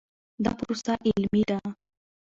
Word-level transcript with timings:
دا 0.43 0.51
پروسه 0.59 0.91
علمي 1.07 1.43
ده. 1.49 1.57